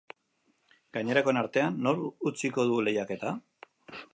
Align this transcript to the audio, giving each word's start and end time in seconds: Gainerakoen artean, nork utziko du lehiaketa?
Gainerakoen 0.97 1.39
artean, 1.41 1.77
nork 1.89 2.27
utziko 2.33 2.65
du 2.71 2.81
lehiaketa? 2.89 3.37